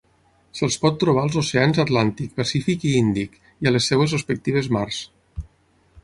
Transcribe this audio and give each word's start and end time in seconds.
Se'ls 0.59 0.75
pot 0.83 0.95
trobar 1.01 1.25
als 1.25 1.35
oceans 1.41 1.79
Atlàntic, 1.83 2.31
Pacífic 2.41 2.85
i 2.91 2.93
Índic, 3.01 3.35
i 3.65 3.69
a 3.69 3.73
les 3.75 3.91
seues 3.91 4.15
respectives 4.17 4.71
mars. 4.79 5.03